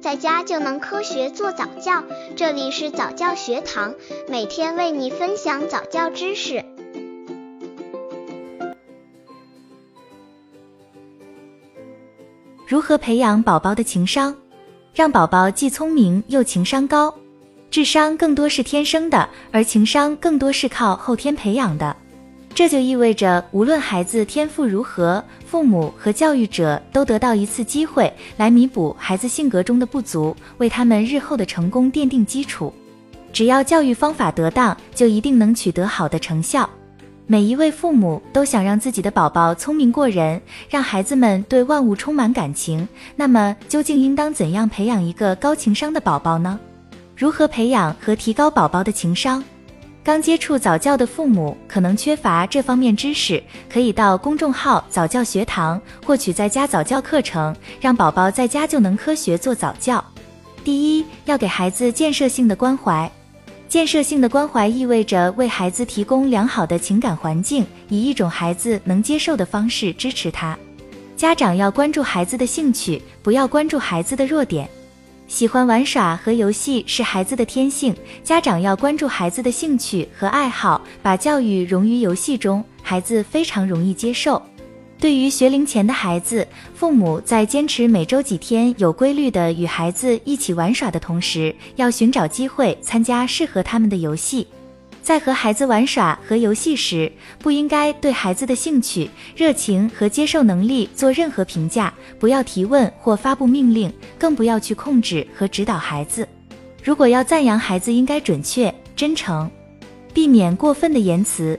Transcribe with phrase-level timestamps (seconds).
[0.00, 2.02] 在家就能科学做早教。
[2.34, 3.94] 这里是早教学堂，
[4.28, 6.64] 每天为你分享早教知识。
[12.66, 14.34] 如何培养宝宝的情商，
[14.94, 17.14] 让宝宝既聪明又情商高？
[17.70, 21.94] 智商更多是天生的，而情商更多是靠后天培养的。
[22.52, 32.72] 这就意味着，无论孩子天赋如何，父母和教育者都得到一次机会来弥补孩子性格中的不足，为他们日后的成功奠定基础。
[33.32, 36.68] 只要教育方法得当，就一定能取得好的成效。
[37.26, 42.86] 每一位父母都想让自己的宝宝聪明过人，让孩子们对万物充满感情。
[43.14, 46.58] 那么，究竟应当怎样培养一个高情商的宝宝呢？
[47.16, 49.42] 如何培养和提高宝宝的情商？
[50.02, 60.02] 刚接触早教的父母可能缺乏这方面知识，可以到公众号早教学堂获取在家早教课程，让宝宝在家就能科学做早教。
[60.64, 63.10] 第一，要给孩子建设性的关怀。
[63.68, 70.58] 建设性的关怀意味着为孩子提供良好的情感环境，以一种孩子能接受的方式支持他。
[71.14, 74.68] 家长要关注孩子的兴趣，不要关注孩子的弱点。
[75.30, 84.42] 喜欢玩耍和游戏是孩子的天性，家长要关注孩子的兴趣和爱好，把教育融于游戏中，孩子非常容易接受。
[84.98, 94.44] 对于学龄前的孩子，父母在坚持每周几天有规律的与孩子一起玩耍的同时，要寻找机会参加适合他们的游戏。
[95.02, 106.28] 在和孩子玩耍和游戏时，不应该对孩子的兴趣、热情和接受能力做任何评价，不要提问或发布命令，更不要去控制和指导孩子。
[106.82, 109.50] 如果要赞扬孩子，应该准确、真诚，
[110.14, 111.58] 避免过分的言辞。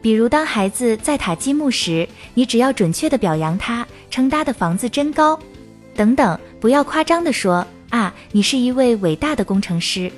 [0.00, 5.38] 比如，当孩子在塔积木时，你只要准确地表扬他，称搭的房子真高，
[5.94, 10.10] 等等，不要夸张地说啊，你是一位伟大的工程师。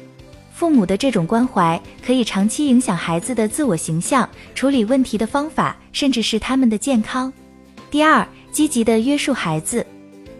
[0.58, 7.32] 父母的这种关怀可以长期影响孩子的自我形象、处理问题的方法，甚至是他们的健康。
[7.92, 9.86] 第二，积极的约束孩子，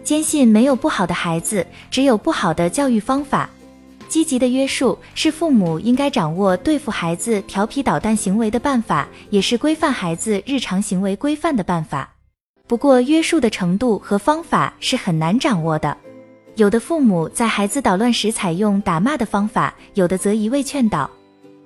[0.03, 3.49] 坚信没有不好的孩子，只有不好的教育方法。
[4.09, 12.13] 积极的约束是父母应该掌握对付孩子调皮捣蛋行为的办法，也是规范孩子日常行为规范的办法。
[12.67, 15.95] 不过，约束的程度和方法是很难掌握的。
[16.59, 21.09] 有的父母在孩子捣乱时采用打骂的方法，有的则一味劝导，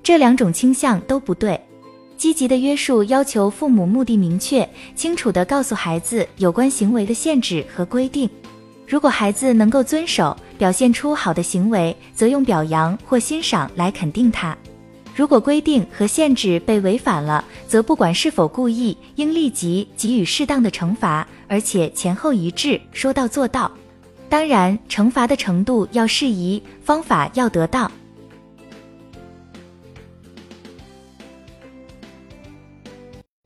[0.04, 1.60] 这两种倾向都不对。
[2.16, 8.30] 积极的约束要求父母目的明确、清楚地告诉孩子有关行为的限制和规定。
[8.88, 14.56] 如果孩子能够遵守，表现出好的行为，则用表扬或欣赏来肯定他；
[15.16, 23.72] 如果规定和限制被违反了，则不管是否故意，应立即给予适当的惩罚，而且前后一致，说到做到。
[24.34, 27.92] 当然，惩罚的程度要适宜，方法要得当。